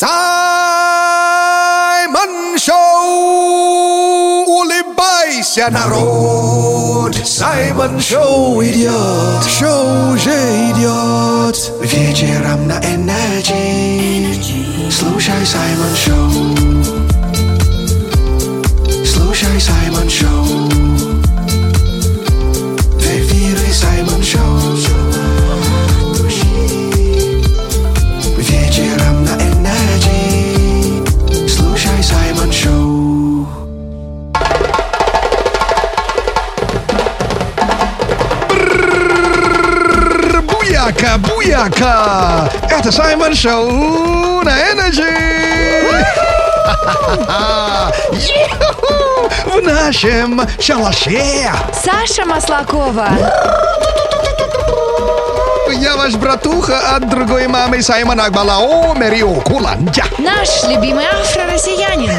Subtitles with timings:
[0.00, 0.14] Саймон
[2.56, 4.44] Шоу!
[4.46, 7.16] Улыбайся, народ!
[7.26, 9.44] Саймон Шоу идет!
[9.58, 10.38] Шоу уже
[10.70, 11.72] идет!
[11.82, 14.88] Вечером на Energy.
[14.88, 16.30] Слушай Саймон Шоу.
[19.04, 20.67] Слушай Саймон Шоу.
[41.48, 42.50] Буяка!
[42.68, 44.58] Это Саймон Шоу на!
[48.12, 49.30] Ю-ху!
[49.46, 51.50] В нашем шалаше!
[51.72, 53.08] Саша Маслакова.
[55.70, 60.04] Я ваш братуха от другой мамы Саймона Акбалао Мерио Куланджа.
[60.18, 62.12] Наш любимый афро-россиянин.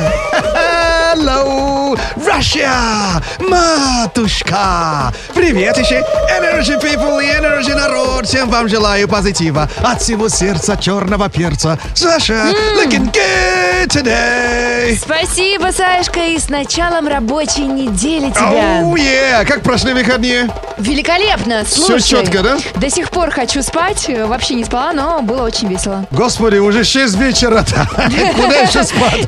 [1.14, 3.22] Hello, Russia!
[3.40, 5.14] Матушка!
[5.34, 6.04] Привет еще!
[6.38, 8.28] Energy people и Energy народ!
[8.28, 11.80] Всем вам желаю позитива от всего сердца черного перца.
[11.96, 14.98] Саша, looking good today!
[15.02, 18.82] Спасибо, Сашка, и с началом рабочей недели тебя.
[18.82, 19.46] Oh yeah!
[19.46, 20.50] Как прошли выходные?
[20.78, 22.02] Великолепно, слушай.
[22.02, 22.58] чётко, да?
[22.76, 26.06] До сих пор хочу спать, э, вообще не спала, но было очень весело.
[26.12, 27.88] Господи, уже 6 вечера-то.
[28.36, 29.28] Куда еще спать?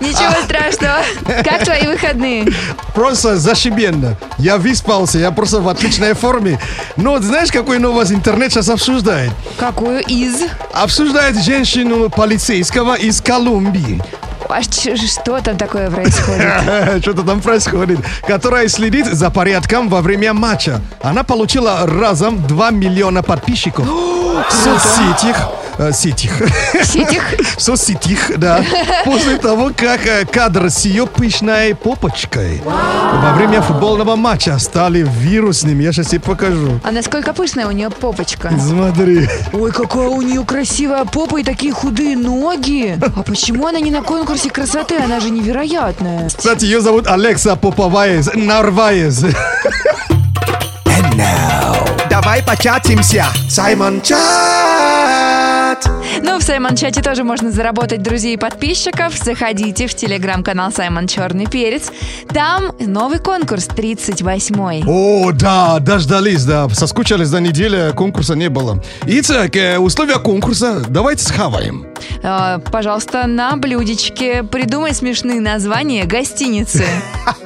[0.00, 1.02] Ничего страшного.
[1.44, 2.31] Как твои выходные?
[2.94, 4.16] Просто зашибенно.
[4.38, 6.58] Я выспался, я просто в отличной форме.
[6.96, 9.30] Но знаешь, какой новость интернет сейчас обсуждает?
[9.58, 10.42] Какую из?
[10.72, 14.02] Обсуждает женщину полицейского из Колумбии.
[14.48, 17.00] А что там такое происходит?
[17.02, 18.00] Что-то там происходит.
[18.26, 20.82] Которая следит за порядком во время матча.
[21.02, 25.61] Она получила разом 2 миллиона подписчиков в соцсетях.
[25.88, 26.32] Э, Сетях.
[26.84, 27.22] Сетях?
[27.56, 28.64] В соцсетях, да.
[29.04, 35.82] После того, как э, кадр с ее пышной попочкой во время футбольного матча стали вирусными.
[35.82, 36.80] Я сейчас тебе покажу.
[36.84, 38.52] А насколько пышная у нее попочка?
[38.58, 39.28] Смотри.
[39.52, 42.98] Ой, какая у нее красивая попа и такие худые ноги.
[43.16, 44.96] А почему она не на конкурсе красоты?
[44.96, 46.28] Она же невероятная.
[46.28, 48.30] Кстати, ее зовут Алекса Поповаес.
[48.34, 49.24] Нарваес.
[52.08, 53.26] Давай початимся.
[53.48, 54.00] Саймон
[55.82, 55.92] Чат.
[56.22, 59.16] Ну, в Саймон Чате тоже можно заработать друзей и подписчиков.
[59.16, 61.90] Заходите в телеграм-канал Саймон Черный Перец.
[62.28, 64.84] Там новый конкурс 38-й.
[64.86, 66.68] О, да, дождались, да.
[66.68, 68.82] Соскучились за неделю, конкурса не было.
[69.06, 71.86] Итак, э, условия конкурса давайте схаваем.
[72.22, 76.84] Э, пожалуйста, на блюдечке придумай смешные названия гостиницы.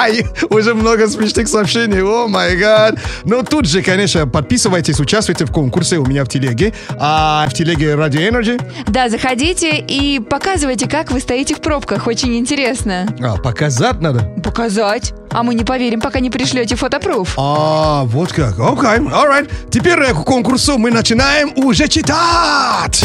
[0.50, 2.98] Уже много смешных сообщений, о май гад.
[3.24, 6.72] Но тут же, конечно, подписывайтесь, участвуйте в конкурсе у меня в телеге.
[6.98, 8.60] А в телеге Radio Energy.
[8.86, 12.06] Да, заходите и показывайте, как вы стоите в пробках.
[12.06, 13.06] Очень интересно.
[13.20, 14.20] А, показать надо.
[14.42, 15.12] Показать.
[15.30, 17.34] А мы не поверим, пока не пришлете фотопруф.
[17.36, 18.58] А, вот как.
[18.58, 19.50] Окей, alright.
[19.70, 23.04] Теперь э, к конкурсу мы начинаем уже читать.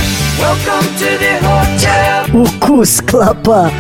[2.34, 3.72] Укус клопа.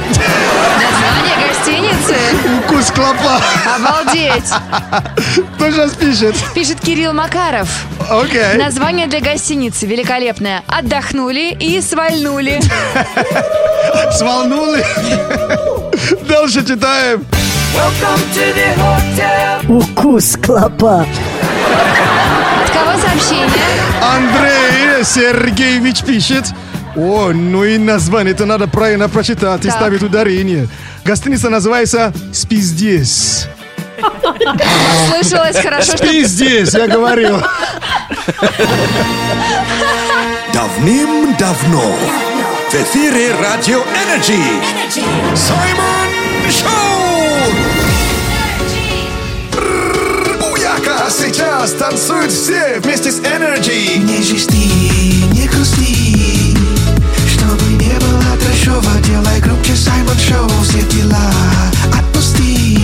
[0.75, 2.15] Название гостиницы?
[2.59, 3.39] Укус клопа.
[3.75, 4.51] Обалдеть!
[5.55, 6.35] Кто сейчас пишет?
[6.53, 7.85] Пишет Кирилл Макаров.
[8.09, 8.57] Окей.
[8.57, 10.63] Название для гостиницы великолепное.
[11.31, 12.59] Отдохнули и свальнули.
[14.11, 14.85] Свалнули.
[16.27, 17.25] Дальше читаем.
[19.69, 21.05] Укус клопа.
[22.61, 23.47] От кого сообщение?
[24.01, 26.45] Андрей Сергеевич пишет.
[26.97, 30.67] О, ну и название это надо правильно прочитать и ставить ударение.
[31.05, 33.47] Гостиница называется «Спиздец».
[35.07, 36.05] Слышалось хорошо, что...
[36.05, 37.41] Спиздец, я говорил.
[40.61, 41.81] Давным-давно
[42.69, 44.37] в эфире Радио Energy
[45.35, 47.51] Саймон Шоу!
[50.39, 51.09] Буяка!
[51.09, 53.97] Сейчас танцуют все вместе с Energy!
[53.97, 56.55] Не жести, не грусти,
[57.27, 61.33] чтобы не было трэшово, делай громче Саймон Шоу, все дела
[61.97, 62.77] отпусти,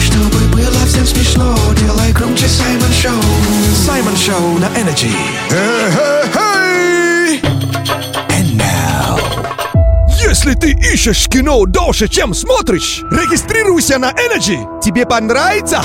[0.00, 3.22] чтобы было всем смешно, делай громче Саймон Шоу.
[3.84, 5.10] Саймон Шоу на Energy.
[5.50, 6.21] And
[10.44, 14.80] Если ты ищешь кино дольше, чем смотришь, регистрируйся на Energy.
[14.82, 15.84] Тебе понравится?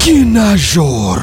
[0.00, 1.22] Киножор.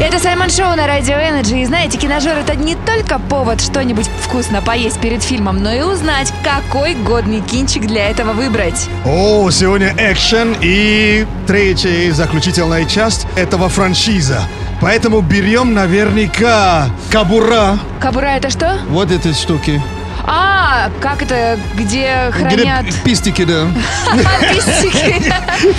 [0.00, 1.58] Это Саймон Шоу на Радио Energy.
[1.58, 6.32] И знаете, киножер это не только повод что-нибудь вкусно поесть перед фильмом, но и узнать,
[6.42, 8.88] какой годный кинчик для этого выбрать.
[9.04, 14.42] О, сегодня экшен и третья и заключительная часть этого франшиза.
[14.80, 17.78] Поэтому берем наверняка кабура.
[18.00, 18.78] Кабура это что?
[18.88, 19.80] Вот эти штуки.
[20.24, 23.66] А, как это, где хранят Где пистики, да.
[24.52, 25.32] пистики?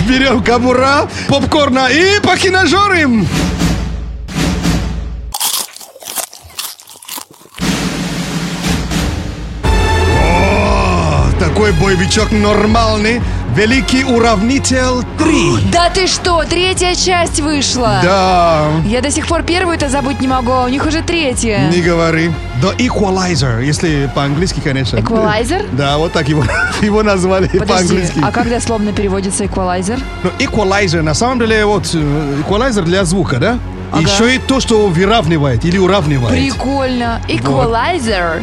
[0.08, 3.26] Берем кабура, попкорна и покиножорим.
[11.64, 13.22] Такой боевичок нормальный.
[13.56, 15.70] Великий уравнитель 3.
[15.72, 18.00] Да ты что, третья часть вышла?
[18.02, 21.70] Да, Я до сих пор первую-то забыть не могу, а у них уже третья.
[21.72, 22.30] не говори.
[22.60, 24.98] The Equalizer, если по-английски, конечно.
[24.98, 25.64] Эквалайзер?
[25.72, 26.44] Да, вот так его,
[26.82, 28.20] его назвали по-английски.
[28.22, 30.00] а как дословно переводится эквалайзер?
[30.22, 33.58] Но equalizer, на самом деле, вот, э, equalizer для звука, да?
[33.94, 34.00] Ага.
[34.02, 36.30] Еще и то, что выравнивает или уравнивает.
[36.32, 37.20] Прикольно.
[37.28, 38.42] Эквалайзер.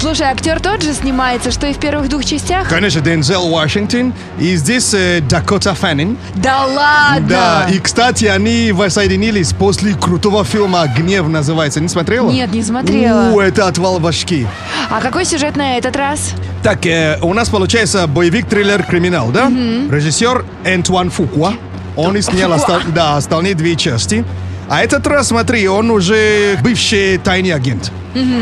[0.00, 2.66] Слушай, актер тот же снимается, что и в первых двух частях?
[2.68, 4.14] Конечно, Дензел Вашингтон.
[4.38, 6.16] И здесь э, Дакота Фаннин.
[6.34, 7.26] Да ладно!
[7.28, 11.80] Да, и, кстати, они воссоединились после крутого фильма «Гнев» называется.
[11.80, 12.30] Не смотрела?
[12.30, 13.30] Нет, не смотрела.
[13.32, 14.46] У, это отвал башки.
[14.88, 16.32] А какой сюжет на этот раз?
[16.62, 19.48] Так, э, у нас получается боевик, триллер, криминал, да?
[19.48, 21.52] Режиссер Энтуан Фукуа.
[21.96, 24.24] Он и снял остал- да, остальные две части.
[24.70, 27.90] А этот раз, смотри, он уже бывший тайный агент.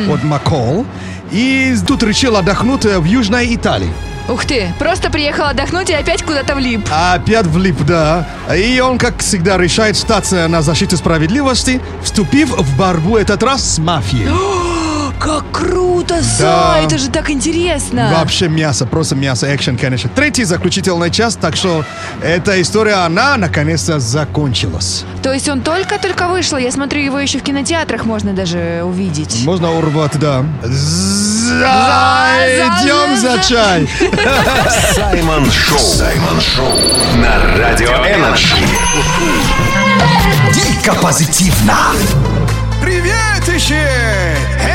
[0.06, 0.84] Вот Макол.
[1.32, 3.90] И тут решил отдохнуть э, в Южной Италии.
[4.28, 6.86] Ух ты, просто приехал отдохнуть и опять куда-то влип.
[6.90, 8.28] Опять влип, да.
[8.54, 13.78] И он, как всегда, решает статься на защиту справедливости, вступив в борьбу этот раз с
[13.78, 14.28] мафией.
[15.20, 16.74] Как круто, Да.
[16.74, 18.10] Са, это же так интересно.
[18.16, 20.08] Вообще мясо, просто мясо, экшен, конечно.
[20.14, 21.84] Третий заключительный час, так что
[22.22, 25.04] эта история, она наконец-то закончилась.
[25.22, 29.42] То есть он только-только вышел, я смотрю, его еще в кинотеатрах можно даже увидеть.
[29.44, 30.44] Можно урвать, да.
[32.80, 33.88] Идем за- за чай.
[34.94, 35.78] Саймон Шоу.
[35.78, 36.72] Саймон Шоу.
[37.20, 38.54] На Радио Energy.
[40.54, 41.74] Дико позитивно.
[42.88, 43.84] Приветище!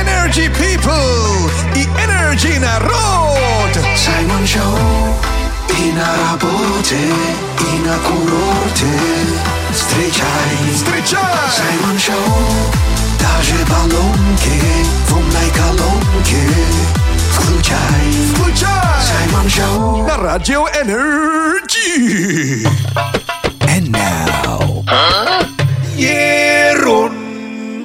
[0.01, 3.73] Energy People и Energy народ!
[3.97, 4.77] Саймон Шоу
[5.79, 8.93] и на работе, и на курорте.
[9.71, 11.49] Встречай, встречай!
[11.57, 12.37] Саймон Шоу,
[13.19, 14.61] даже баллонки
[15.07, 16.43] в умной колонке.
[17.31, 18.05] Включай,
[18.35, 19.01] включай!
[19.09, 22.67] Саймон Шоу на радио Energy.
[23.61, 24.83] And now...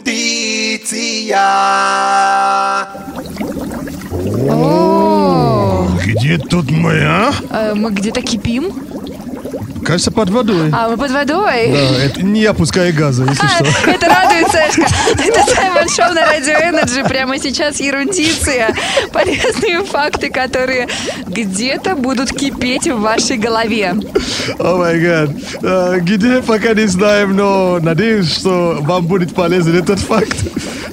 [0.08, 1.36] Ерундиция.
[6.06, 7.32] Где тут мы, а?
[7.50, 8.72] Э, мы где-то кипим?
[9.84, 10.70] Кажется, под водой.
[10.72, 11.72] А, мы под водой?
[11.72, 13.90] Да, это не опуская газа, если что.
[13.90, 14.86] Это радует, Сашка.
[15.12, 17.04] Это Саймон Шоу на Радио Energy.
[17.04, 18.74] Прямо сейчас ерундиция.
[19.12, 20.88] Полезные факты, которые
[21.28, 23.94] где-то будут кипеть в вашей голове.
[24.58, 25.30] Oh my God.
[25.62, 30.36] А, Где, пока не знаем, но надеюсь, что вам будет полезен этот факт.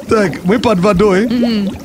[0.07, 1.27] Так, мы под водой.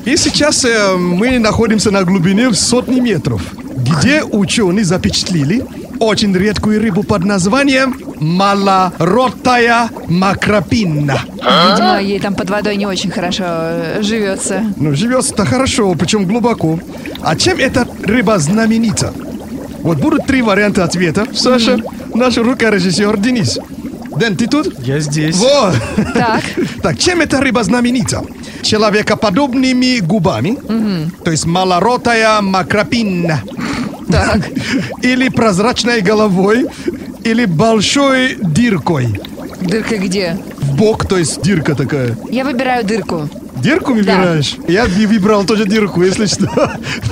[0.05, 3.41] И сейчас э, мы находимся на глубине в сотни метров,
[3.75, 5.65] где ученые запечатлели
[6.01, 11.21] очень редкую рыбу под названием малоротая макрапинна.
[11.35, 14.63] Видимо, ей там под водой не очень хорошо э, живется.
[14.77, 16.79] Ну, живется-то хорошо, причем глубоко.
[17.21, 19.13] А чем эта рыба знаменита?
[19.83, 21.27] Вот будут три варианта ответа.
[21.35, 21.77] Саша,
[22.15, 23.59] наш рукорежиссер Денис.
[24.17, 24.79] Дэн, ты тут?
[24.79, 25.35] Я здесь.
[25.37, 25.75] Вот.
[26.15, 26.41] Так.
[26.81, 28.23] Так, чем эта рыба знаменита?
[28.63, 30.57] Человекоподобными губами,
[31.23, 33.41] то есть малоротая макрапинна,
[34.11, 34.41] Так.
[35.01, 36.67] или прозрачной головой,
[37.23, 39.19] или большой дыркой.
[39.61, 40.37] Дырка где?
[40.57, 42.17] В бок, то есть дырка такая.
[42.29, 43.29] Я выбираю дырку.
[43.61, 44.55] Дырку выбираешь?
[44.67, 46.47] Я бы выбрал тоже дырку, если что.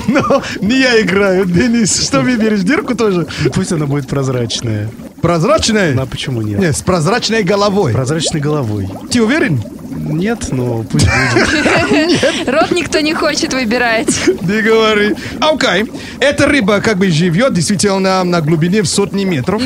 [0.08, 1.46] Но не я играю.
[1.46, 2.62] Денис, что выберешь?
[2.62, 3.28] Дырку тоже?
[3.54, 4.90] Пусть она будет прозрачная.
[5.22, 5.94] Прозрачная?
[5.94, 6.60] Ну, а почему нет?
[6.60, 7.94] Нет, с прозрачной головой.
[7.94, 8.90] Прозрачной головой.
[9.12, 9.62] Ты уверен?
[9.92, 12.48] Нет, но пусть будет.
[12.48, 14.28] Рот никто не хочет выбирать.
[14.28, 15.16] Не говори.
[15.40, 15.92] Окей.
[16.20, 19.62] Эта рыба как бы живет действительно на глубине в сотни метров.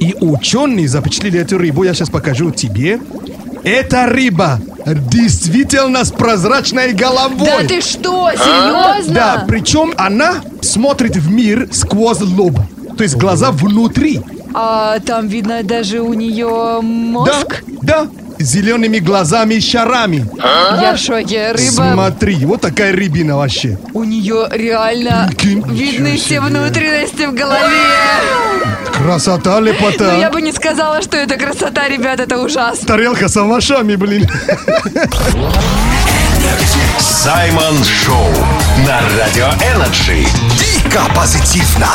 [0.00, 1.84] И ученые запечатлели эту рыбу.
[1.84, 3.00] Я сейчас покажу тебе.
[3.64, 7.46] Эта рыба действительно с прозрачной головой.
[7.62, 9.14] Да ты что, серьезно?
[9.14, 12.58] Да, причем она смотрит в мир сквозь лоб.
[12.96, 14.20] То есть глаза внутри.
[14.58, 17.62] А там видно даже у нее Да, мозг.
[17.82, 18.06] да.
[18.38, 20.26] зелеными глазами и шарами.
[20.80, 21.52] Я в шоке.
[21.52, 23.78] Рыба, Смотри, вот такая рябина вообще.
[23.92, 26.40] у нее реально Ничего видны все себе.
[26.40, 27.84] внутренности в голове.
[28.94, 30.04] Красота, лепота.
[30.04, 32.86] Но Ну, я бы не сказала, что это красота, ребят, это ужасно.
[32.86, 34.26] Тарелка с овощами, блин.
[36.98, 38.30] Саймон Шоу
[38.86, 40.26] на Радио Energy.
[40.58, 41.88] Дико позитивно.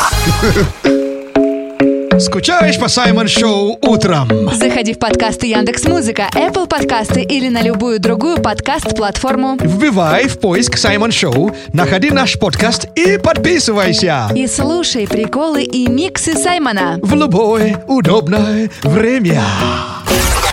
[2.22, 4.28] Скучаешь по Саймон Шоу утром?
[4.54, 9.56] Заходи в подкасты Яндекс Музыка, Apple подкасты или на любую другую подкаст-платформу.
[9.60, 14.30] Вбивай в поиск Саймон Шоу, находи наш подкаст и подписывайся.
[14.36, 17.00] И слушай приколы и миксы Саймона.
[17.02, 19.42] В любое удобное время.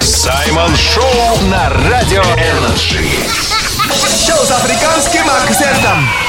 [0.02, 3.06] Саймон Шоу на Радио Energy.
[4.26, 6.29] Шоу с африканским акцентом.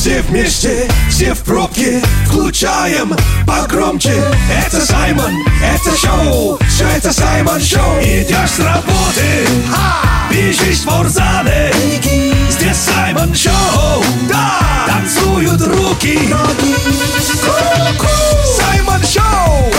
[0.00, 3.14] Все вместе, все в пробке, включаем
[3.46, 4.14] погромче.
[4.50, 5.30] Это Саймон,
[5.62, 8.00] это шоу, все это Саймон Шоу.
[8.00, 9.46] Идешь с работы,
[10.30, 11.74] бежишь в спортзале.
[12.48, 16.32] Здесь Саймон Шоу, да, танцуют руки.
[17.44, 18.08] Ку-ку.
[18.56, 19.70] Саймон Шоу,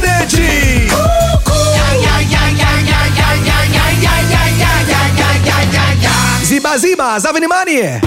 [0.00, 0.90] Energy.
[6.42, 8.00] Зиба-зиба, за внимание!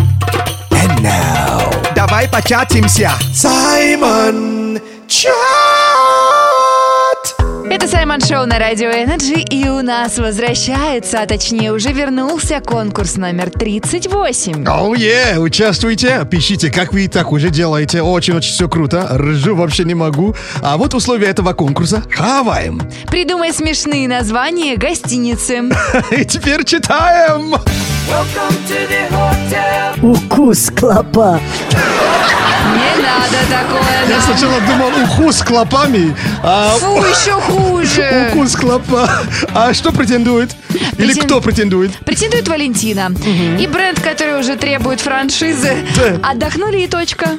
[1.01, 3.11] Now, давай початимся.
[3.33, 5.31] Саймон Чат!
[7.71, 13.15] Это Саймон Шоу на Радио Energy, и у нас возвращается, а точнее уже вернулся конкурс
[13.15, 14.67] номер 38.
[14.67, 18.03] Оу, е, участвуйте, пишите, как вы и так уже делаете.
[18.03, 19.07] Очень-очень все круто.
[19.17, 20.35] Ржу вообще не могу.
[20.61, 22.03] А вот условия этого конкурса.
[22.11, 22.79] Хаваем.
[23.07, 25.63] Придумай смешные названия гостиницы.
[26.11, 27.55] И теперь читаем.
[30.01, 31.39] Укус клопа.
[32.73, 38.29] Не надо такое Я сначала думал уху с клопами, а Фу, еще хуже.
[38.33, 39.09] укус клопа.
[39.53, 40.51] А что претендует?
[40.97, 41.91] Или Претен- кто претендует?
[42.05, 43.11] Претендует Валентина.
[43.59, 45.75] И бренд, который уже требует франшизы.
[45.95, 46.29] Да.
[46.31, 47.29] Отдохнули и точка.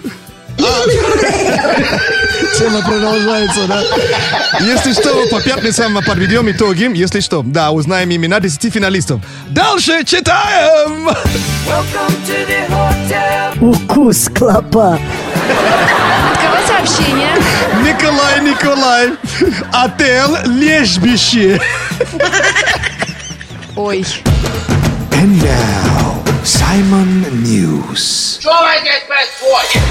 [2.58, 3.82] Тема продолжается, да?
[4.60, 6.90] Если что, по пятницам мы подведем итоги.
[6.94, 9.20] Если что, да, узнаем имена 10 финалистов.
[9.48, 11.08] Дальше читаем!
[13.60, 14.94] Укус клопа.
[14.94, 17.30] От кого сообщение?
[17.82, 19.10] Николай Николай,
[19.72, 21.60] отель лежбище.
[23.76, 24.04] Ой.
[25.12, 26.22] And now,
[26.72, 28.40] Simon News.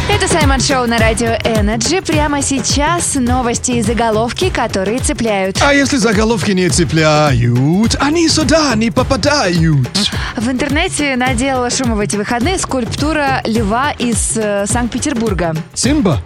[0.10, 2.02] Это Саймон Шоу на Радио Energy.
[2.02, 5.62] Прямо сейчас новости и заголовки, которые цепляют.
[5.62, 10.10] А если заголовки не цепляют, они сюда не попадают.
[10.36, 15.54] В интернете наделала шума в эти выходные скульптура льва из э, Санкт-Петербурга.
[15.76, 16.20] Симба?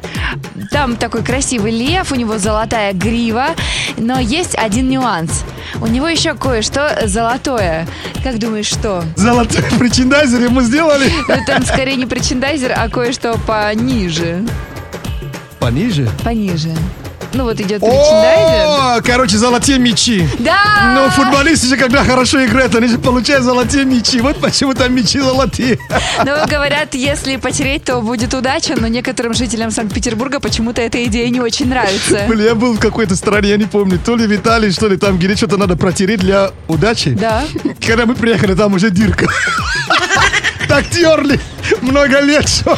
[0.71, 3.47] Там такой красивый лев, у него золотая грива,
[3.97, 5.43] но есть один нюанс.
[5.81, 7.87] У него еще кое-что золотое.
[8.23, 9.03] Как думаешь, что?
[9.15, 11.11] Золотой причиндайзер ему сделали.
[11.27, 14.45] Ну, там скорее не причиндайзер, а кое-что пониже.
[15.59, 16.09] Пониже?
[16.23, 16.69] Пониже.
[17.33, 18.65] Ну вот идет причиндайзер.
[18.65, 20.25] О, короче, золотые мячи.
[20.39, 20.93] Да!
[20.95, 24.21] Но футболисты же, когда хорошо играют, они же получают золотые мячи.
[24.21, 25.77] Вот почему там мячи золотые.
[26.23, 31.41] Ну, говорят, если потереть, то будет удача, но некоторым жителям Санкт-Петербурга почему-то эта идея не
[31.41, 32.25] очень нравится.
[32.29, 34.95] Блин, я был в какой-то стране, я не помню, то ли в Италии, что ли,
[34.95, 37.09] там, где что-то надо протереть для удачи.
[37.19, 37.43] Да.
[37.85, 39.27] Когда мы приехали, там уже дырка.
[40.75, 41.39] Так терли
[41.81, 42.77] много лет, что...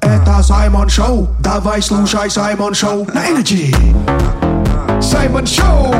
[0.00, 1.28] Это Саймон Шоу.
[1.38, 3.72] Давай слушай Саймон Шоу на Energy.
[5.00, 5.94] Саймон Шоу.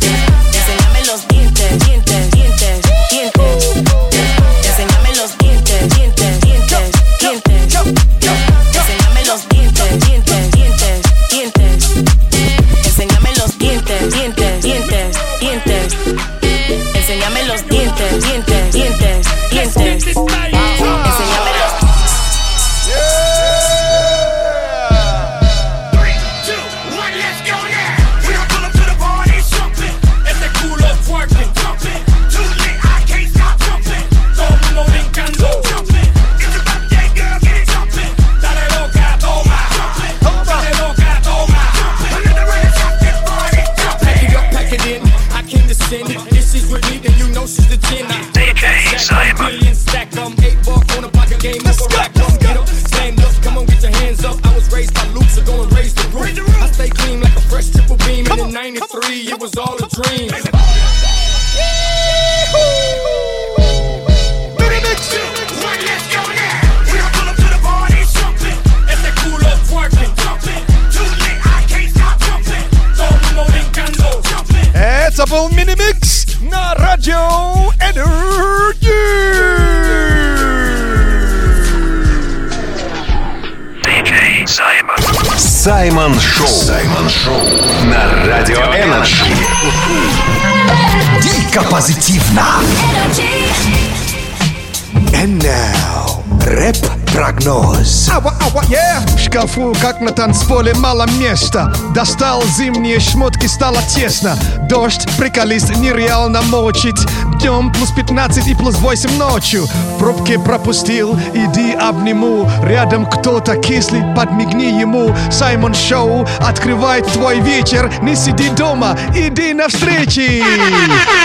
[99.51, 101.73] Шкафу, как на танцполе, мало места.
[101.93, 104.35] Достал зимние шмотки, стало тесно.
[104.69, 106.99] Дождь, приколист, нереально мочить.
[107.39, 109.65] Днем плюс 15 и плюс 8 ночью.
[109.65, 112.49] В пробке пропустил, иди обниму.
[112.63, 115.15] Рядом кто-то кислый, подмигни ему.
[115.31, 117.91] Саймон Шоу открывает твой вечер.
[118.01, 120.43] Не сиди дома, иди на встречи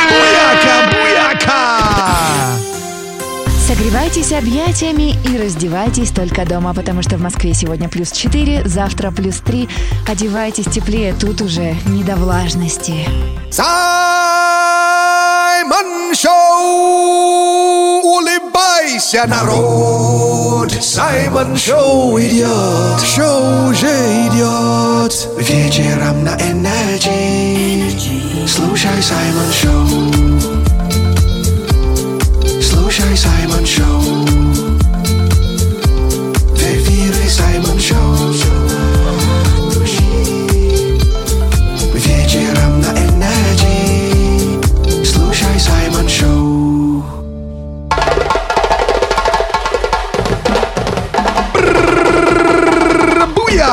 [0.08, 2.55] Буяка, буяка
[3.86, 9.36] Согревайтесь объятиями и раздевайтесь только дома, потому что в Москве сегодня плюс 4, завтра плюс
[9.36, 9.68] 3.
[10.08, 13.06] Одевайтесь теплее, тут уже не до влажности.
[13.48, 13.76] Саймон
[16.16, 18.02] Шоу!
[18.02, 20.72] Улыбайся, народ!
[20.82, 23.00] Саймон Шоу идет!
[23.04, 23.86] Шоу уже
[24.26, 25.28] идет!
[25.38, 27.96] Вечером на Energy
[28.48, 30.35] Слушай Саймон Шоу
[32.96, 34.25] Слушай Саймон Шоу В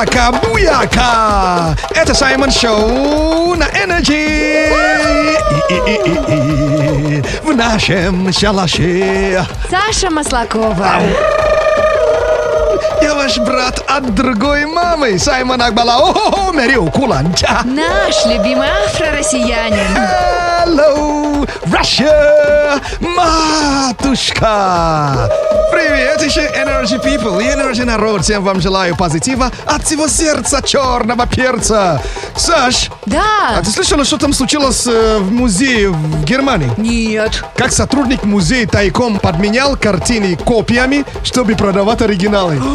[0.04, 1.76] Буяка, буяка!
[1.94, 4.68] Это Саймон Шоу на Energy!
[5.70, 7.22] И-и-и-и-и.
[7.42, 9.46] В нашем шалаше.
[9.70, 11.00] Саша Маслакова.
[13.00, 15.96] Я ваш брат от другой мамы, Саймон Акбала.
[16.10, 17.62] О-хо-хо, Мериу Куланча.
[17.64, 20.53] Наш любимый афро-россиянин.
[20.68, 22.80] Hello, Russia,
[24.08, 24.48] матушка!
[25.70, 28.22] Привет еще Energy People и Energy народ.
[28.22, 32.00] Всем вам желаю позитива от всего сердца черного перца.
[32.36, 33.56] Саш, Да.
[33.58, 36.70] а ты слышала, что там случилось э, в музее в Германии?
[36.78, 37.44] Нет.
[37.56, 42.58] Как сотрудник музея тайком подменял картины копиями, чтобы продавать оригиналы.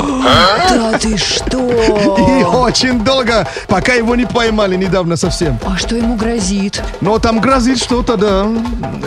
[0.69, 1.58] Да ты что?
[2.39, 5.58] И очень долго, пока его не поймали недавно совсем.
[5.65, 6.82] А что ему грозит?
[7.02, 8.47] Но там грозит что-то, да.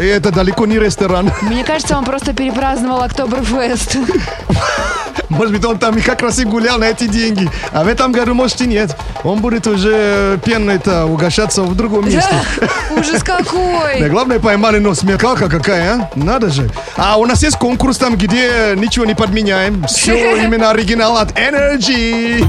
[0.00, 1.30] И это далеко не ресторан.
[1.42, 3.96] Мне кажется, он просто перепраздновал Октоберфест.
[5.28, 7.48] Может быть, он там и как раз и гулял на эти деньги.
[7.72, 8.94] А в этом году, может, и нет.
[9.24, 12.28] Он будет уже пенной-то угощаться в другом месте.
[12.90, 14.08] Ужас Да, какой!
[14.10, 16.10] главное, поймали, но смекалка какая, а?
[16.14, 16.70] Надо же.
[16.96, 19.84] А у нас есть конкурс там, где ничего не подменяем.
[19.86, 22.44] Все именно оригинал от Energy.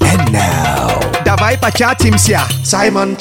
[0.00, 2.40] And now, давай початимся.
[2.64, 3.16] Саймон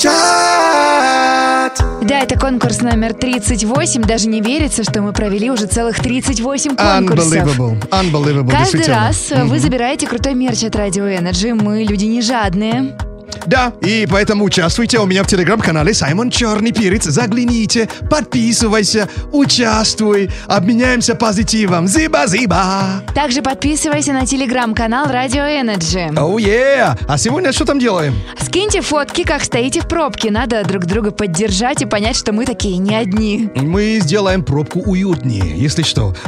[1.78, 1.86] Чат.
[2.08, 4.02] Да, это конкурс номер 38.
[4.04, 7.34] Даже не верится, что мы провели уже целых 38 конкурсов.
[7.34, 7.90] Unbelievable.
[7.90, 8.52] Unbelievable.
[8.52, 11.54] Каждый раз э, вы забираете крутой мерч от Radio Energy.
[11.54, 12.96] Мы люди не жадные.
[13.46, 17.04] Да, и поэтому участвуйте у меня в телеграм-канале Саймон Черный Перец.
[17.04, 21.88] Загляните, подписывайся, участвуй, обменяемся позитивом.
[21.88, 23.04] Зиба-зиба!
[23.14, 26.18] Также подписывайся на телеграм-канал Радио Energy.
[26.18, 26.98] Оу, yeah.
[27.08, 28.16] А сегодня что там делаем?
[28.40, 30.32] Скиньте фотки, как стоите в пробке.
[30.32, 33.50] Надо друг друга поддержать и понять, что мы такие не одни.
[33.56, 36.16] Мы сделаем пробку уютнее, если что.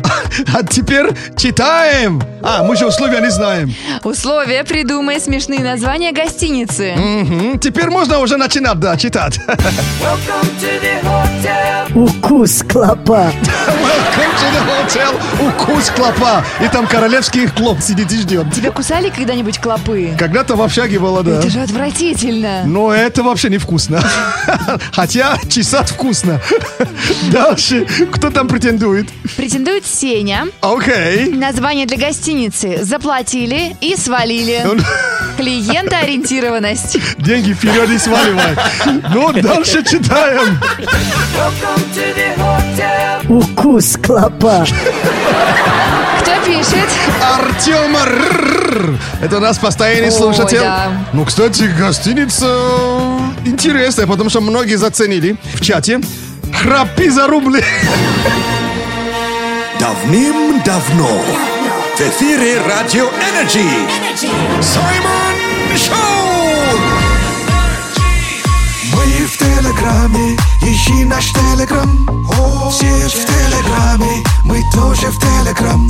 [0.54, 2.22] А теперь читаем!
[2.44, 3.74] А, мы же условия не знаем.
[4.04, 6.96] Условия придумай смешные названия гостиницы.
[6.98, 9.40] Мгм, Теперь можно уже начинать, да, читать.
[11.96, 13.32] Укус клопа.
[13.68, 15.48] Welcome to the hotel.
[15.48, 16.44] Укус клопа.
[16.64, 18.52] И там королевский клоп сидит и ждет.
[18.54, 20.16] Тебя кусали когда-нибудь клопы?
[20.18, 21.40] Когда-то в общаге было, да.
[21.40, 22.64] Это же отвратительно.
[22.66, 24.02] Но это вообще невкусно.
[24.92, 26.40] Хотя чесать вкусно.
[27.32, 27.86] Дальше.
[28.12, 29.08] Кто там претендует?
[29.36, 30.48] Претендует Сеня.
[30.62, 31.30] Окей.
[31.30, 32.84] Название для гостиницы.
[32.84, 34.62] Заплатили и свалили.
[34.70, 34.82] Он-
[36.88, 37.18] Клиентоориентированность.
[37.18, 38.56] Деньги вперед и сваливай.
[39.14, 40.60] Ну, дальше читаем.
[43.30, 44.66] Укус клопа.
[46.22, 46.88] Кто пишет?
[47.22, 47.98] Артем.
[49.22, 50.60] Это наш постоянный Ой, слушатель.
[50.60, 50.92] да.
[51.14, 52.48] Ну, кстати, гостиница
[53.46, 56.00] интересная, потому что многие заценили в чате.
[56.54, 57.64] Храпи за рубли.
[59.80, 61.22] Давным-давно
[61.98, 63.64] в эфире Радио Energy
[64.62, 65.36] Саймон
[65.76, 66.17] Шоу!
[69.68, 71.90] Телеграме, ищи наш Телеграм.
[72.72, 75.90] Все в Телеграме, мы тоже в Телеграм.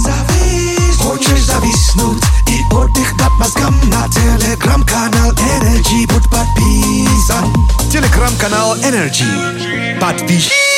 [0.97, 2.23] Хочешь зависнуть?
[2.47, 7.53] И отдых дать мозгам На Телеграм-канал Energy будь подписан.
[7.91, 10.76] Телеграм-канал Energy Подпишись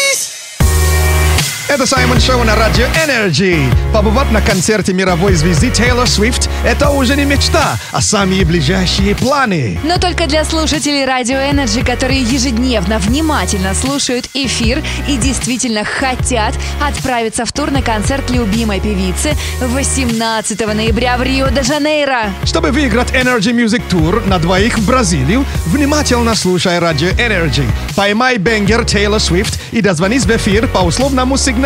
[1.69, 3.71] Это Саймон Шоу на Радио Energy.
[3.93, 9.79] Побывать на концерте мировой звезды Тейлор Свифт– это уже не мечта, а самые ближайшие планы.
[9.83, 17.45] Но только для слушателей Радио Energy, которые ежедневно внимательно слушают эфир и действительно хотят отправиться
[17.45, 22.31] в тур на концерт любимой певицы 18 ноября в Рио-де-Жанейро.
[22.45, 27.65] Чтобы выиграть Energy Music Tour на двоих в Бразилию, внимательно слушай Радио Energy.
[27.95, 31.58] Поймай бенгер Тейлор Свифт и дозвонись в эфир по условному сигналу.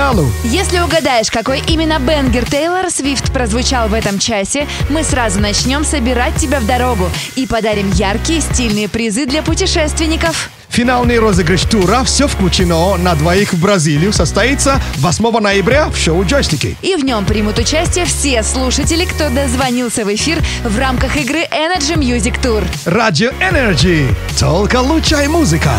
[0.43, 6.35] Если угадаешь, какой именно Бенгер Тейлор Свифт прозвучал в этом часе, мы сразу начнем собирать
[6.35, 10.49] тебя в дорогу и подарим яркие стильные призы для путешественников.
[10.69, 16.75] Финальный розыгрыш тура «Все включено» на двоих в Бразилию состоится 8 ноября в шоу «Джойстики».
[16.81, 21.95] И в нем примут участие все слушатели, кто дозвонился в эфир в рамках игры Energy
[21.95, 22.65] Music Tour.
[22.85, 24.11] Радио Energy.
[24.39, 25.73] Только лучшая музыка.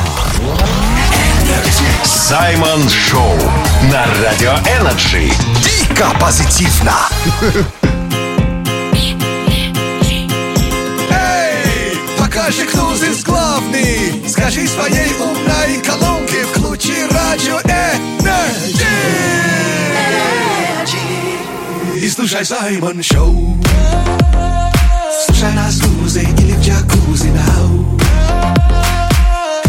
[2.04, 3.36] Саймон Шоу
[3.90, 5.30] на Радио Energy.
[5.62, 6.92] Дико позитивно.
[11.10, 14.22] Эй, покажи, кто здесь главный.
[14.28, 18.84] Скажи своей умной колонке Включи радио Energy.
[21.96, 23.58] И слушай Саймон Шоу.
[25.26, 27.32] Слушай нас в или в джакузи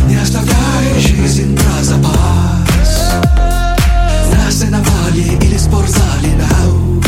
[0.07, 1.83] Не оставляй жизнь про
[5.15, 7.01] сеновале или спортзале now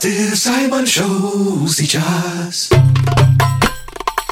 [0.00, 2.70] Ты в Саймон Шоу сейчас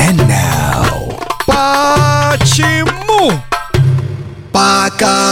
[0.01, 3.33] And now Почему?
[4.53, 5.27] Покачину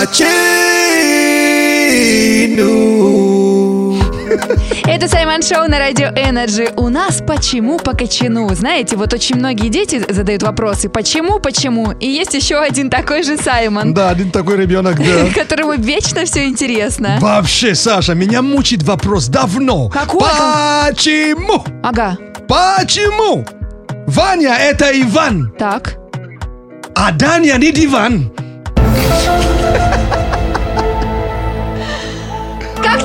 [4.86, 6.72] Это Саймон Шоу на радио Energy.
[6.76, 8.48] У нас почему по качану?
[8.54, 11.92] Знаете, вот очень многие дети задают вопросы, почему, почему?
[11.92, 15.26] И есть еще один такой же Саймон, Да, один такой ребенок, да.
[15.34, 17.18] которому вечно все интересно.
[17.20, 19.88] Вообще, Саша, меня мучит вопрос давно.
[19.88, 20.20] Какой?
[20.20, 21.64] Почему?
[21.82, 22.16] Ага,
[22.48, 23.44] Почему?
[24.06, 25.94] Ваня это Иван, так.
[26.94, 28.30] а Даня не диван.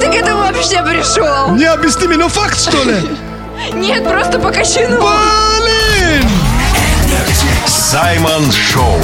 [0.09, 1.55] Ты к этому вообще пришел?
[1.55, 3.17] Необъяснимо, но факт, что ли?
[3.73, 4.97] Нет, просто по качану.
[4.97, 6.29] Блин!
[7.65, 8.99] Саймон Шоу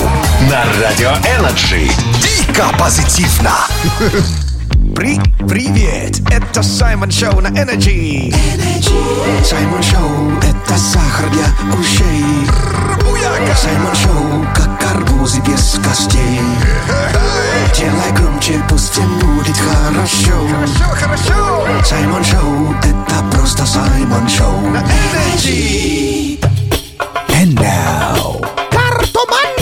[0.50, 1.90] на Радио Energy.
[2.22, 3.52] Дико позитивно
[4.96, 8.34] При Привет, это Саймон Шоу на Energy.
[9.44, 11.46] Саймон Шоу, это сахар для
[11.78, 12.48] ушей.
[13.56, 16.40] Саймон Шоу, как арбузы без костей.
[17.76, 20.48] Делай громче, пусть всем будет хорошо.
[21.84, 24.62] Саймон Шоу, это просто Саймон Шоу.
[24.70, 26.40] На Energy.
[27.30, 28.42] And now.
[28.72, 29.55] Картомантика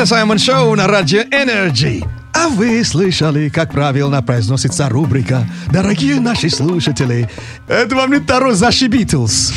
[0.00, 2.19] Это Саймон Шоу на Радио Energy.
[2.32, 7.28] А вы слышали, как правильно произносится рубрика «Дорогие наши слушатели».
[7.68, 9.52] Это вам не Таро «Заши Битлз».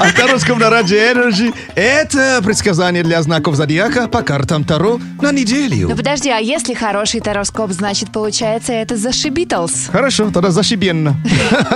[0.00, 5.88] А Тароском на Радио Energy– это предсказание для знаков зодиака по картам Таро на неделю.
[5.88, 9.88] Ну подожди, а если хороший тароскоп, значит, получается, это зашибитлс.
[9.90, 11.16] Хорошо, тогда зашибенно.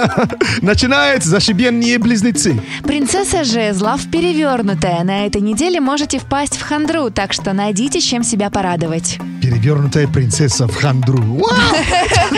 [0.63, 2.61] Начинает зашибенные близнецы.
[2.83, 5.05] Принцесса жезлов перевернутая.
[5.05, 9.19] На этой неделе можете впасть в хандру, так что найдите, чем себя порадовать.
[9.43, 11.23] Перевернутая принцесса в хандру.
[11.23, 11.77] Вау!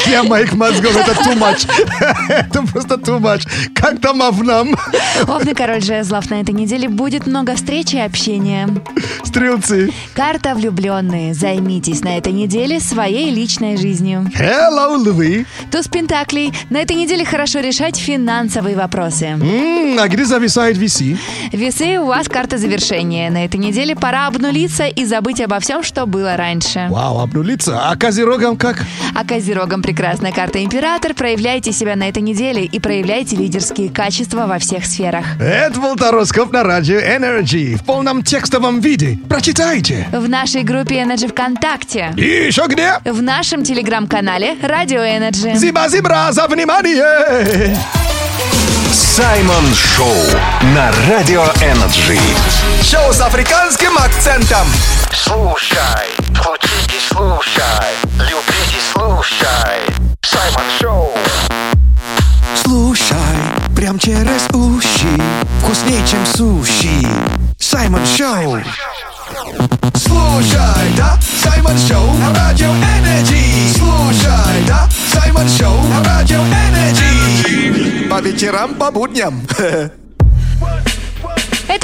[0.06, 1.68] Для моих мозгов это too much.
[2.28, 3.46] Это просто too much.
[3.74, 4.74] Как там Авнам?
[5.26, 8.68] Овный король жезлов на этой неделе будет много встреч и общения.
[9.24, 9.90] Стрелцы.
[10.14, 11.34] Карта влюбленные.
[11.34, 14.30] Займитесь на этой неделе своей личной жизнью.
[14.34, 15.46] Hello, львы.
[15.70, 16.52] Туз Пентаклей.
[16.70, 19.26] На этой неделе хорошо решать финансовые вопросы.
[19.26, 21.18] М, А где зависает виси?
[21.52, 23.30] Весы, у вас карта завершения.
[23.30, 26.86] На этой неделе пора обнулиться и забыть обо всем, что было раньше.
[26.90, 27.49] Вау, обнулиться.
[27.68, 28.84] А козерогам как?
[29.14, 31.14] А Козерогам прекрасная карта Император.
[31.14, 35.24] Проявляйте себя на этой неделе и проявляйте лидерские качества во всех сферах.
[35.40, 39.18] Это был Тароскоп на радио Energy в полном текстовом виде.
[39.28, 40.06] Прочитайте.
[40.12, 42.12] В нашей группе Energy ВКонтакте.
[42.16, 43.00] И еще где?
[43.04, 45.56] В нашем телеграм-канале Радио Energy.
[45.56, 47.76] Зиба-зибра за внимание!
[48.92, 50.14] Саймон Шоу
[50.74, 52.18] на Радио Energy.
[52.82, 54.66] Шоу с африканским акцентом.
[55.12, 55.78] Слушай,
[56.34, 59.46] включите, слушай, любите, слушай.
[60.22, 61.12] Саймон Шоу.
[62.62, 63.16] Слушай,
[63.74, 65.20] прям через уши,
[65.60, 67.06] вкуснее, чем суши.
[67.58, 68.60] Саймон Шоу.
[69.94, 73.72] Слушай, да, Саймон Шоу на Радио Energy.
[73.76, 78.08] Слушай, да, Саймон Шоу на Радио Energy.
[78.08, 79.46] По вечерам, по будням.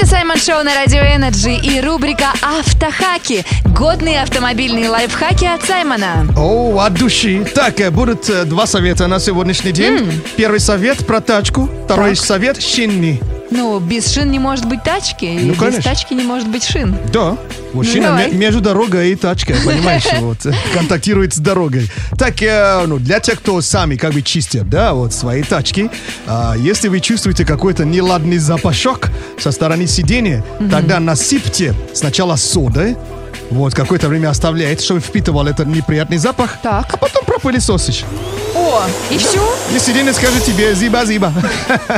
[0.09, 3.43] Саймон Шоу на Радио Energy и рубрика «Автохаки».
[3.65, 6.25] Годные автомобильные лайфхаки от Саймона.
[6.37, 7.45] О, от души.
[7.53, 10.09] Так, э, будут э, два совета на сегодняшний день.
[10.37, 13.21] Первый совет про тачку, второй совет шинни.
[13.49, 15.83] Ну, без шин не может быть тачки, и Ну, без конечно.
[15.83, 16.97] тачки не может быть шин.
[17.13, 17.37] Да,
[17.71, 18.29] мужчина давай.
[18.29, 21.89] ме- между дорогой и тачкой, понимаешь, вот, э, контактирует с дорогой.
[22.17, 25.89] Так, э, ну, для тех, кто сами как бы чистят, да, вот, свои тачки,
[26.25, 32.95] а, если вы чувствуете какой-то неладный запашок со стороны сидения, тогда насыпьте сначала содой,
[33.49, 36.93] вот, какое-то время оставляете, чтобы впитывал этот неприятный запах, Так.
[36.93, 38.03] а потом пропылесосишь.
[38.55, 39.55] О, и все?
[39.75, 41.31] И сиденье скажет тебе зиба-зиба.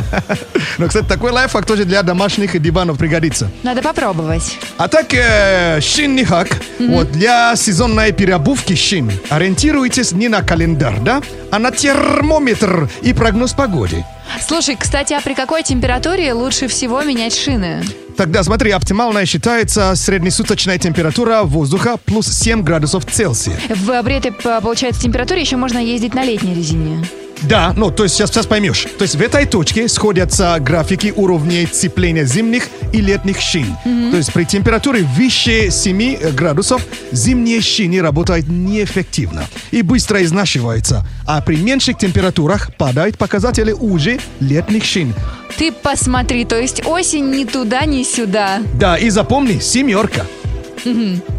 [0.78, 3.50] Но, кстати, такой лайфхак тоже для домашних диванов пригодится.
[3.64, 4.58] Надо попробовать.
[4.78, 6.50] А так, э, шинный хак.
[6.80, 13.54] Вот для сезонной переобувки шин ориентируйтесь не на календарь, да, а на термометр и прогноз
[13.54, 14.06] погоды.
[14.46, 17.84] Слушай, кстати, а при какой температуре лучше всего менять шины?
[18.20, 23.58] Тогда смотри, оптимальная считается среднесуточная температура воздуха плюс 7 градусов Цельсия.
[23.70, 27.02] В при этой, получается, температуре еще можно ездить на летней резине.
[27.44, 28.88] Да, ну, то есть сейчас, сейчас поймешь.
[28.98, 33.78] То есть в этой точке сходятся графики уровней сцепления зимних и летних шин.
[33.86, 41.08] То есть при температуре выше 7 градусов зимние шины работают неэффективно и быстро изнашиваются.
[41.26, 45.14] А при меньших температурах падают показатели уже летних шин.
[45.60, 48.60] Ты посмотри, то есть осень ни туда, ни сюда.
[48.76, 50.26] Да, и запомни, семерка.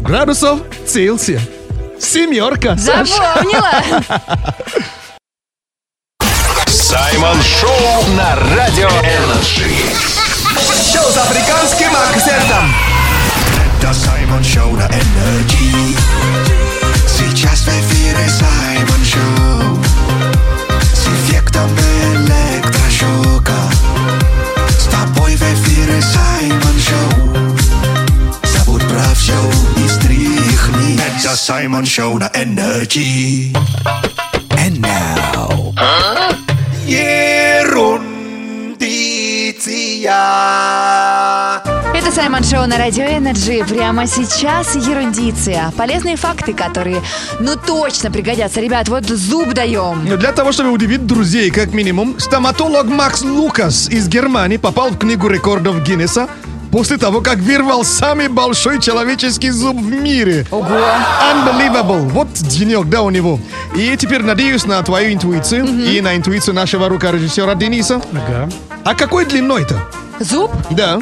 [0.03, 1.41] Градусов Цельсия.
[1.99, 2.75] Семерка.
[2.75, 3.71] Запомнила?
[6.67, 9.71] Саймон Шоу на Радио Energy.
[10.93, 12.71] Шоу с африканским акцентом.
[13.79, 15.97] Это Саймон Шоу на Energy.
[17.07, 19.83] Сейчас в эфире Саймон Шоу.
[20.93, 21.71] С эффектом
[22.13, 23.60] электрошока.
[31.51, 33.51] Саймон Шоу на Energy.
[34.51, 35.73] And now.
[36.85, 38.01] Ерундиция.
[41.93, 43.65] Это Саймон Шоу на Радио Energy.
[43.67, 45.73] Прямо сейчас ерундиция.
[45.75, 47.01] Полезные факты, которые,
[47.41, 48.61] ну, точно пригодятся.
[48.61, 50.05] Ребят, вот зуб даем.
[50.07, 54.97] Ну, Для того, чтобы удивить друзей, как минимум, стоматолог Макс Лукас из Германии попал в
[54.97, 56.29] книгу рекордов Гиннесса
[56.71, 60.45] после того, как вырвал самый большой человеческий зуб в мире.
[60.51, 60.65] Ого.
[61.33, 62.09] Unbelievable.
[62.09, 63.39] Вот денек, да, у него.
[63.75, 68.01] И теперь надеюсь на твою интуицию и на интуицию нашего рукорежиссера Дениса.
[68.11, 68.49] Ага.
[68.83, 69.75] А какой длиной-то?
[70.19, 70.51] Зуб?
[70.71, 70.99] Да.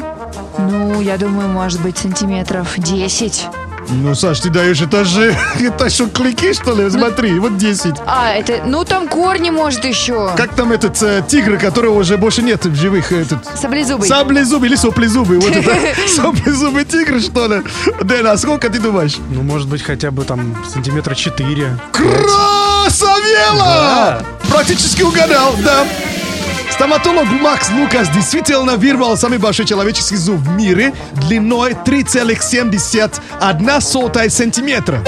[0.58, 3.46] Ну, я думаю, может быть, сантиметров 10.
[3.88, 5.36] Ну, Саш, ты даешь этажи.
[5.60, 6.90] Это что, клики, что ли?
[6.90, 7.94] Смотри, вот 10.
[8.06, 10.32] А, это, ну там корни может еще.
[10.36, 13.12] Как там этот э, тигр, которого уже больше нет в живых?
[13.12, 13.44] Этот...
[13.58, 14.08] Саблезубый.
[14.08, 15.38] Саблезубый или соплезубый?
[15.38, 15.70] Вот это
[16.08, 17.62] соплезубый тигр, что ли?
[18.02, 19.16] Дэн, а сколько ты думаешь?
[19.30, 21.78] Ну, может быть, хотя бы там сантиметра 4.
[21.92, 22.90] Красавела!
[24.48, 25.84] Практически угадал, да.
[26.70, 35.04] Стоматолог Макс Лукас действительно вырвал самый большой человеческий зуб в мире длиной 3,71 сотая сантиметра.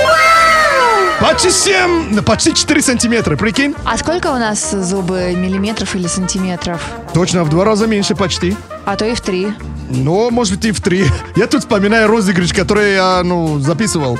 [1.20, 3.74] Почти 7, почти 4 сантиметра, прикинь?
[3.84, 6.82] А сколько у нас зубы миллиметров или сантиметров?
[7.14, 8.56] Точно, в два раза меньше почти.
[8.84, 9.52] А то и в три.
[9.88, 11.06] Ну, может быть, и в три.
[11.36, 14.18] Я тут вспоминаю розыгрыш, который я, ну, записывал.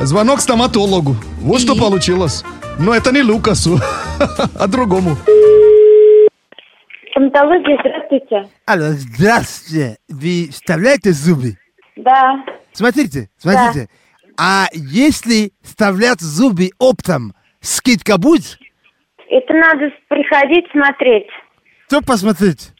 [0.00, 1.16] Звонок стоматологу.
[1.40, 2.44] Вот что получилось.
[2.78, 3.80] Но это не Лукасу,
[4.58, 5.16] а другому.
[7.12, 8.48] Стоматология, здравствуйте.
[8.64, 9.98] Алло, здравствуйте.
[10.08, 11.58] Вы вставляете зубы?
[11.96, 12.42] Да.
[12.72, 13.88] Смотрите, смотрите.
[14.38, 18.58] А если вставлять зубы оптом, скидка будет?
[19.28, 21.26] Это надо приходить смотреть.
[21.86, 22.72] Что посмотреть?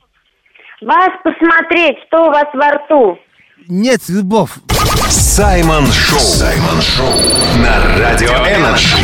[0.80, 3.18] Вас посмотреть, что у вас во рту.
[3.68, 4.50] Нет, любовь.
[5.10, 6.18] Саймон Шоу.
[6.18, 7.12] Саймон Шоу.
[7.62, 8.96] На Радио Energy.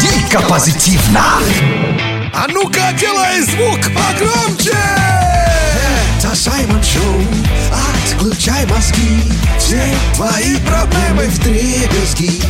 [0.00, 1.22] Дико позитивно.
[2.32, 4.76] А ну-ка, делай звук погромче!
[6.18, 7.22] Это Саймон Шоу.
[8.18, 9.22] Отключай мозги.
[9.58, 9.80] Все
[10.14, 12.42] твои проблемы в дребезги.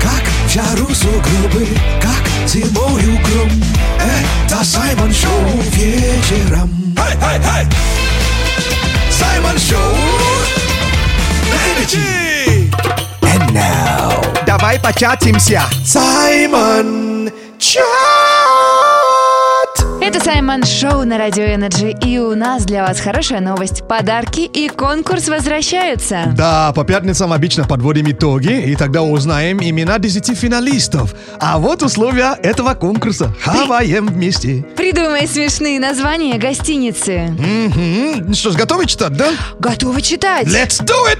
[0.00, 1.68] Как в жару сугробы,
[2.00, 3.50] как зимою гром.
[3.98, 6.96] Это Саймон Шоу вечером.
[9.10, 9.94] Саймон Шоу.
[11.50, 12.70] На Energy.
[13.22, 14.44] And now.
[14.46, 15.62] Давай початимся.
[15.84, 18.15] Саймон Чат.
[20.06, 23.82] Это Саймон Шоу на Радио Energy, и у нас для вас хорошая новость.
[23.88, 26.32] Подарки и конкурс возвращаются.
[26.36, 31.12] Да, по пятницам обычно подводим итоги, и тогда узнаем имена 10 финалистов.
[31.40, 33.34] А вот условия этого конкурса.
[33.42, 34.64] Хаваем вместе.
[34.76, 37.34] Придумай смешные названия гостиницы.
[37.36, 39.32] Ну Что ж, готовы читать, да?
[39.58, 40.46] Готовы читать.
[40.46, 41.18] Let's do it!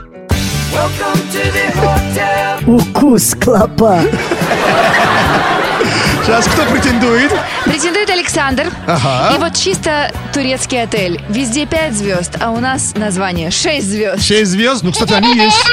[2.68, 4.00] Укус клопа.
[6.24, 7.32] Сейчас кто претендует?
[7.64, 8.72] Претендует Александр.
[8.86, 9.34] Ага.
[9.34, 11.20] И вот чисто турецкий отель.
[11.28, 14.24] Везде 5 звезд, а у нас название 6 звезд.
[14.24, 15.64] 6 звезд, ну, кстати, они есть.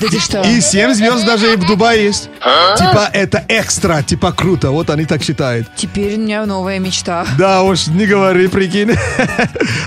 [0.00, 0.40] Да ты что?
[0.42, 2.28] И 7 звезд даже и в Дубае есть.
[2.76, 5.68] Типа это экстра, типа круто, вот они так считают.
[5.76, 7.26] Теперь у меня новая мечта.
[7.38, 8.96] Да уж, не говори, прикинь.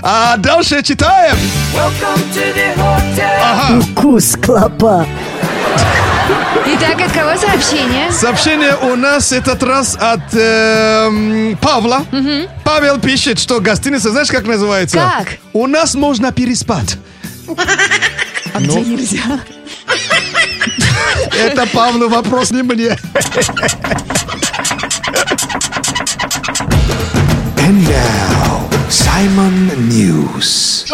[0.02, 1.36] А дальше читаем.
[3.42, 3.78] Ага.
[3.78, 5.06] Укус клопа.
[6.66, 8.10] Итак, от кого сообщение?
[8.10, 12.04] Сообщение у нас этот раз от эм, Павла.
[12.64, 14.98] Павел пишет, что гостиница, знаешь, как называется?
[14.98, 15.38] Как?
[15.52, 16.96] У нас можно переспать.
[18.52, 19.40] А где нельзя?
[21.38, 22.96] Это Павлу вопрос не мне.
[27.58, 28.55] And now,
[29.16, 30.84] Simon News.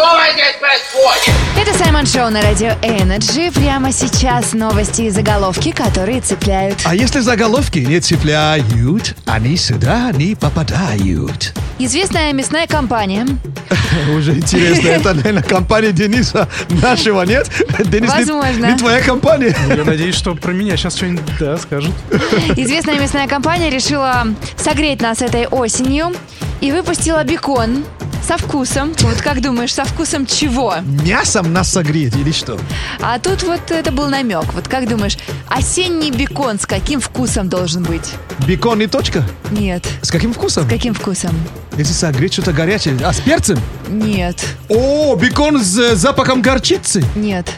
[1.59, 3.51] Это Саймон Шоу на Радио Energy.
[3.51, 6.79] Прямо сейчас новости и заголовки, которые цепляют.
[6.85, 11.53] А если заголовки не цепляют, они сюда не попадают.
[11.79, 13.27] Известная мясная компания
[14.15, 16.47] Уже интересно, это, наверное, компания Дениса
[16.81, 17.49] нашего, нет?
[17.79, 18.65] Денис, не- Возможно.
[18.67, 19.53] не твоя компания.
[19.67, 21.93] Я надеюсь, что про меня сейчас что-нибудь да, скажут.
[22.55, 26.13] Известная мясная компания решила согреть нас этой осенью
[26.61, 27.83] и выпустила бекон
[28.23, 28.93] со вкусом.
[29.01, 30.75] Вот как думаешь, со вкусом чего?
[31.05, 32.57] Мясом нас согреть или что?
[33.01, 34.53] А тут вот это был намек.
[34.53, 38.13] Вот как думаешь, осенний бекон с каким вкусом должен быть?
[38.47, 39.23] Бекон и точка?
[39.51, 39.85] Нет.
[40.01, 40.65] С каким вкусом?
[40.65, 41.31] С каким вкусом?
[41.77, 42.97] Если согреть что-то горячее.
[43.03, 43.59] А, с перцем?
[43.89, 44.43] Нет.
[44.69, 47.03] О, бекон с запахом горчицы.
[47.15, 47.51] Нет.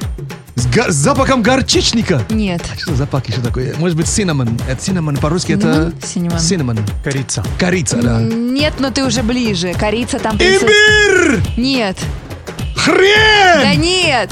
[0.56, 2.22] С, га- с запахом горчичника.
[2.30, 2.62] Нет.
[2.78, 3.76] Что за запах еще такое?
[3.78, 4.62] Может быть, cinnamon.
[4.70, 5.92] Это cinnamon по-русски это...
[6.02, 6.38] Cinnamon?
[6.38, 6.80] Cinnamon.
[7.04, 7.44] Корица.
[7.60, 8.22] Корица, да.
[8.22, 9.74] Нет, но ты уже ближе.
[9.74, 11.40] Корица там присутствует.
[11.40, 11.42] Имбирь!
[11.58, 11.98] Нет.
[12.78, 13.62] Хрен!
[13.62, 14.30] Да нет.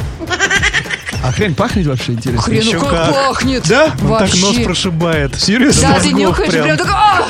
[1.26, 2.42] А хрен пахнет вообще, интересно?
[2.42, 3.12] Хрен, ну Еще как, как.
[3.28, 3.68] пахнет.
[3.68, 3.86] Да?
[4.04, 4.64] Он так нос Вообще.
[4.64, 5.42] прошибает.
[5.42, 5.82] Серьезно?
[5.90, 6.64] Да, ты мозгов нюхаешь, прям.
[6.66, 7.22] прям такой, «А!»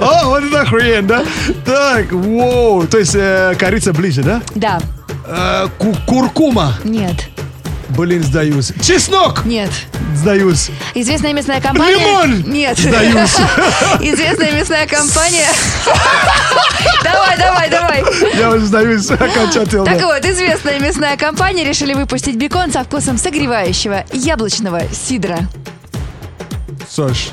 [0.00, 1.24] А, вот это хрен, да?
[1.64, 2.86] Так, воу.
[2.86, 4.42] То есть э, корица ближе, да?
[4.56, 4.80] Да.
[5.26, 6.74] Э, ку- куркума.
[6.82, 7.29] Нет.
[7.90, 8.72] Блин, сдаюсь.
[8.82, 9.44] Чеснок.
[9.44, 9.70] Нет.
[10.14, 10.70] Сдаюсь.
[10.94, 11.96] Известная мясная компания...
[11.96, 12.42] Лимон!
[12.50, 12.78] Нет.
[12.78, 13.34] Сдаюсь.
[14.00, 15.48] Известная мясная компания...
[17.02, 18.04] Давай, давай, давай.
[18.36, 19.84] Я уже сдаюсь окончательно.
[19.84, 25.38] Так вот, известная мясная компания решили выпустить бекон со вкусом согревающего яблочного сидра.
[26.90, 27.30] Саш,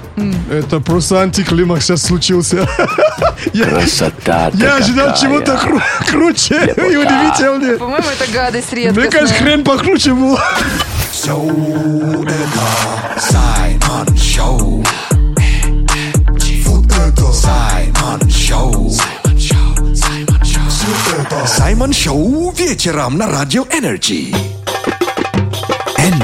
[0.52, 2.68] это просто антиклимакс сейчас случился.
[3.54, 7.78] Я, Красота я ожидал чего-то кру- круче и удивительнее.
[7.78, 9.40] По-моему, это гадость Мне кажется, редкостная.
[9.40, 10.38] хрен покруче был.
[13.20, 14.84] Саймон Шоу.
[16.66, 18.92] Вот это Саймон Шоу.
[21.48, 24.34] Саймон Шоу вечером на Радио Energy.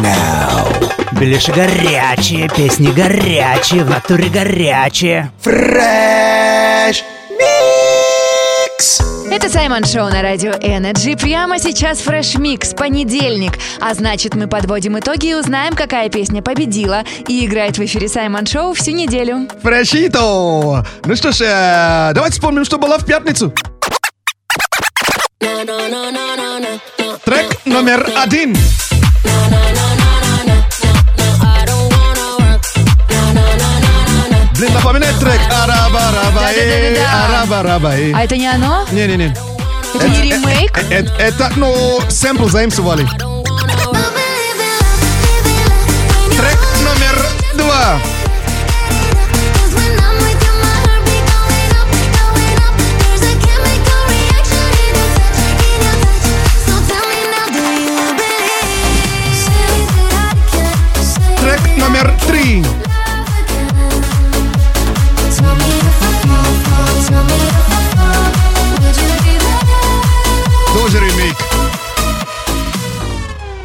[0.03, 0.67] Now.
[1.13, 5.31] Беляши горячие, песни горячие, в натуре горячие.
[5.41, 8.99] Fresh Mix.
[9.31, 11.17] Это Саймон Шоу на радио Energy.
[11.17, 13.53] Прямо сейчас Fresh Mix, понедельник.
[13.79, 17.03] А значит, мы подводим итоги и узнаем, какая песня победила.
[17.29, 19.47] И играет в эфире Саймон Шоу всю неделю.
[19.61, 20.85] Фрешито!
[21.05, 23.53] Ну что ж, э, давайте вспомним, что было в пятницу.
[27.23, 28.53] Трек номер один.
[34.63, 37.41] Блин, напоминает трек Араба-раба-э, Да-да-да-да-да.
[37.41, 38.13] Араба-раба-э.
[38.15, 38.85] А это не оно?
[38.93, 39.35] Не-не-не.
[39.93, 40.77] Это не ремейк?
[40.89, 43.05] Э, э, Это, ну, сэмпл заимствовали.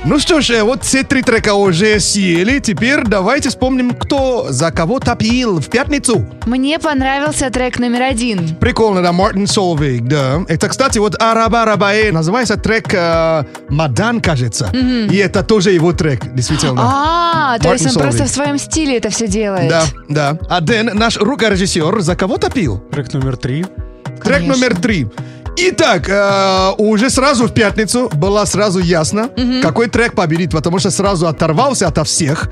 [0.09, 2.61] Ну что ж, э, вот все три трека уже съели.
[2.61, 6.25] Теперь давайте вспомним, кто за кого топил в пятницу.
[6.47, 8.57] Мне понравился трек номер один.
[8.57, 10.47] Прикольно, да, Мартин Солвейг, да.
[10.49, 14.71] Это, кстати, вот Араба Рабае называется трек э, Мадан, кажется.
[14.73, 15.13] Мгм.
[15.13, 16.81] И это тоже его трек, действительно.
[16.83, 19.69] А, то есть он просто в своем стиле это все делает.
[19.69, 20.39] Да, да.
[20.49, 22.79] А Дэн, наш рукорежиссер, за кого топил?
[22.93, 23.67] Трек номер три.
[24.25, 25.07] Трек номер три.
[25.61, 29.29] Итак, э, уже сразу в пятницу было сразу ясно,
[29.63, 32.49] какой трек победит, потому что сразу оторвался ото всех.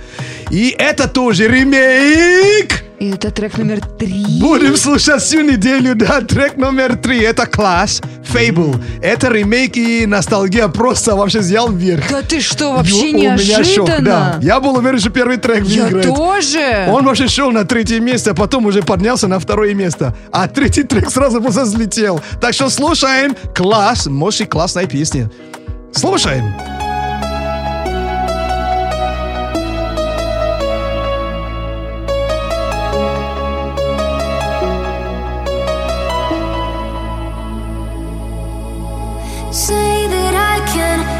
[0.50, 2.85] И это тоже ремейк.
[2.98, 4.24] И это трек номер три.
[4.40, 7.20] Будем слушать всю неделю, да, трек номер три.
[7.20, 8.00] Это класс,
[8.32, 8.82] Fable.
[9.02, 12.04] Это ремейк и ностальгия просто вообще взял вверх.
[12.10, 13.52] Да ты что, вообще У меня шок, да.
[13.52, 14.38] неожиданно.
[14.40, 16.06] Я был уверен, что первый трек Я выиграет.
[16.06, 16.86] тоже.
[16.88, 20.16] Он вообще шел на третье место, а потом уже поднялся на второе место.
[20.32, 22.22] А третий трек сразу просто взлетел.
[22.40, 23.36] Так что слушаем.
[23.54, 24.06] Класс.
[24.06, 25.30] Может, и классная песня.
[25.92, 26.54] Слушаем.
[26.58, 26.75] Say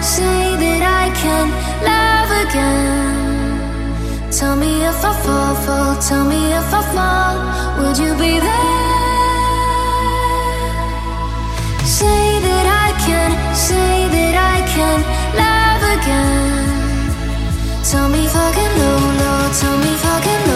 [0.07, 1.47] say that I can
[1.91, 4.31] love again.
[4.31, 7.37] Tell me if I fall, fall, tell me if I fall,
[7.79, 8.87] would you be there?
[11.99, 13.31] Say that I can,
[13.69, 14.99] say that I can
[15.43, 16.67] love again.
[17.91, 20.56] Tell me fucking low, low, tell me fucking low,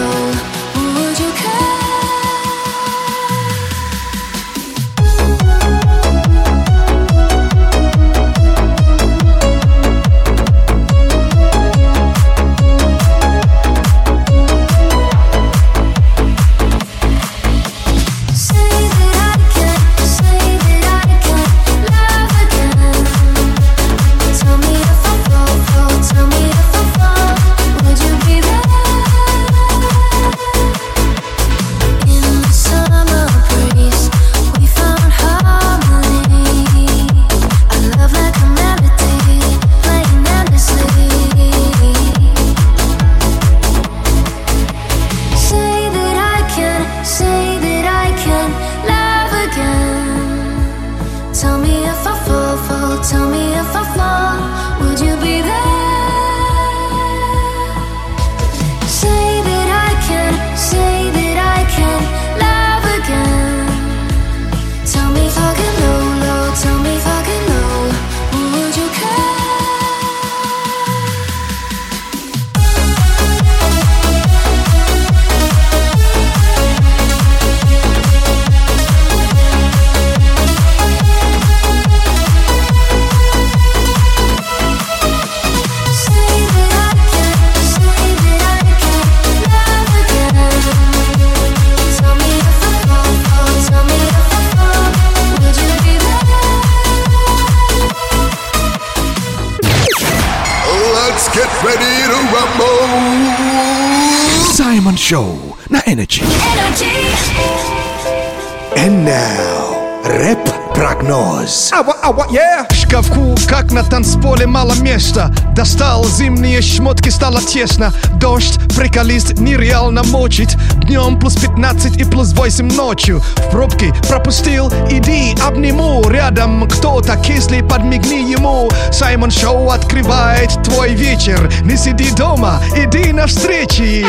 [112.11, 112.67] рэп-прогноз.
[112.69, 115.33] В шкафу, как на танцполе, мало места.
[115.55, 117.91] Достал зимние шмотки, стало тесно.
[118.15, 120.55] Дождь, приколист, нереально мочит.
[120.85, 123.19] Днем плюс 15 и плюс 8 ночью.
[123.19, 126.07] В пробке пропустил, иди обниму.
[126.09, 128.69] Рядом кто-то кислый, подмигни ему.
[128.91, 131.51] Саймон Шоу открывает твой вечер.
[131.63, 134.05] Не сиди дома, иди на встречи.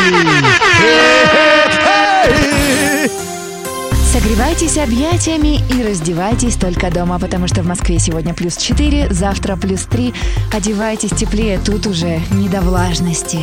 [2.25, 3.22] Эй-эй-эй!
[4.13, 9.85] Согревайтесь объятиями и раздевайтесь только дома, потому что в Москве сегодня плюс 4, завтра плюс
[9.85, 10.13] 3.
[10.53, 13.39] Одевайтесь теплее, тут уже не до влажности.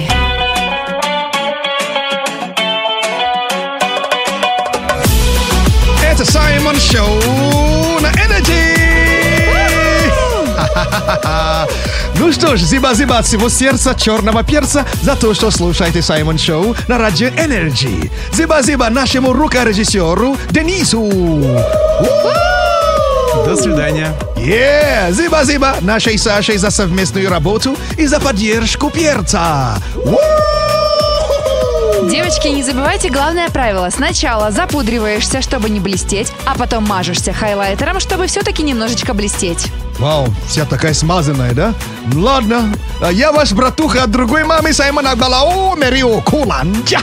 [6.03, 8.79] Это Саймон Шоу на Energy!
[12.19, 16.75] Ну что ж, зиба-зиба от всего сердца черного перца за то, что слушаете Саймон Шоу
[16.89, 18.11] на радио Energy.
[18.33, 21.09] Зиба-зиба нашему рукорежиссеру Денису.
[23.45, 24.13] До свидания.
[24.35, 25.13] Yeah!
[25.13, 29.77] Зиба-зиба нашей Сашей за совместную работу и за поддержку перца.
[32.09, 33.87] Девочки, не забывайте главное правило.
[33.91, 39.67] Сначала запудриваешься, чтобы не блестеть, а потом мажешься хайлайтером, чтобы все-таки немножечко блестеть.
[39.99, 41.75] Вау, вся такая смазанная, да?
[42.15, 46.99] Ладно, А я ваш братуха от другой мамы Саймона Балао Мерио Куланджа.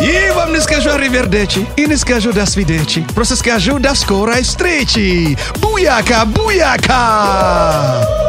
[0.00, 3.04] И вам не скажу ривердечи, и не скажу до свидечи.
[3.16, 5.36] Просто скажу до скорой встречи.
[5.56, 8.27] Буяка, буяка!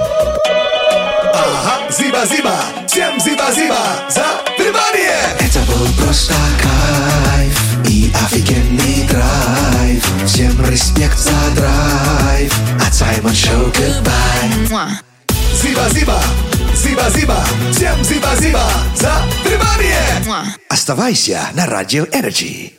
[1.34, 2.56] Ага, зиба-зиба,
[2.88, 3.78] всем зиба-зиба
[4.10, 4.26] за
[4.58, 5.20] внимание!
[5.40, 10.04] Это был просто кайф и офигенный драйв.
[10.26, 12.54] Всем респект за драйв.
[12.86, 14.90] От Саймон Шоу goodbye.
[15.62, 16.22] Зиба-зиба,
[16.76, 18.64] зиба-зиба, всем зиба-зиба
[18.96, 19.14] за
[19.44, 20.56] внимание!
[20.70, 22.79] Оставайся на Радио Energy.